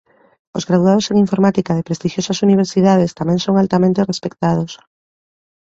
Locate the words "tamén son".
3.19-3.55